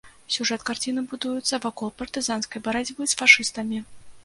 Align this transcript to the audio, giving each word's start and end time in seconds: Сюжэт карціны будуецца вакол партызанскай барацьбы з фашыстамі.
Сюжэт 0.35 0.63
карціны 0.69 1.03
будуецца 1.11 1.59
вакол 1.67 1.93
партызанскай 2.01 2.59
барацьбы 2.71 3.01
з 3.15 3.23
фашыстамі. 3.23 3.87